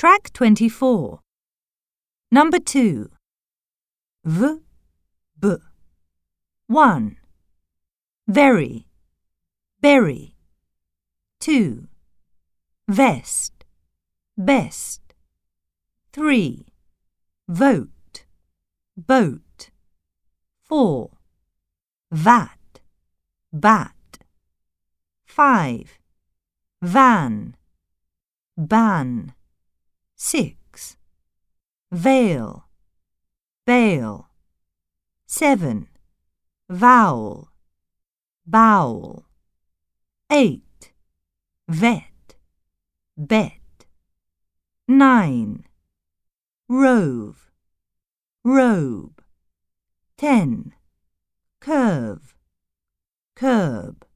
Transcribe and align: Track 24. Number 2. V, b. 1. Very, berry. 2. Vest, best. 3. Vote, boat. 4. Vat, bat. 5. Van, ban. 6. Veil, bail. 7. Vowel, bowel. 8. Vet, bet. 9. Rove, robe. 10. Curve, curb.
Track 0.00 0.32
24. 0.32 1.20
Number 2.32 2.58
2. 2.58 3.10
V, 4.24 4.60
b. 5.38 5.56
1. 6.68 7.16
Very, 8.26 8.86
berry. 9.82 10.36
2. 11.40 11.86
Vest, 12.88 13.66
best. 14.38 15.02
3. 16.14 16.64
Vote, 17.46 18.24
boat. 18.96 19.70
4. 20.62 21.10
Vat, 22.10 22.80
bat. 23.52 24.18
5. 25.26 25.98
Van, 26.80 27.54
ban. 28.56 29.34
6. 30.22 30.98
Veil, 31.90 32.64
bail. 33.66 34.28
7. 35.26 35.88
Vowel, 36.68 37.48
bowel. 38.44 39.24
8. 40.30 40.92
Vet, 41.68 42.36
bet. 43.16 43.86
9. 44.86 45.64
Rove, 46.68 47.50
robe. 48.44 49.22
10. 50.18 50.74
Curve, 51.60 52.34
curb. 53.34 54.09